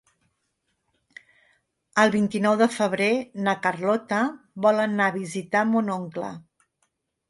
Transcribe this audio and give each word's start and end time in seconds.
El 2.05 2.15
vint-i-nou 2.17 2.57
de 2.63 2.69
febrer 2.79 3.11
na 3.49 3.57
Carlota 3.69 4.25
vol 4.69 4.85
anar 4.91 5.11
a 5.15 5.19
visitar 5.23 5.67
mon 5.77 5.99
oncle. 6.03 6.37